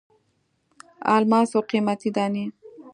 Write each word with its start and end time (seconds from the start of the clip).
الماسو 1.15 1.59
قیمتي 1.69 2.09
دانې. 2.15 2.45